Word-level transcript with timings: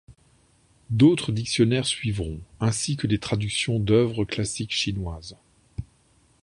D'autres 0.89 1.31
dictionnaires 1.31 1.85
suivront, 1.85 2.41
ainsi 2.59 2.97
que 2.97 3.05
des 3.05 3.19
traductions 3.19 3.77
d'œuvres 3.79 4.25
classiques 4.25 4.73
chinoises. 4.73 5.37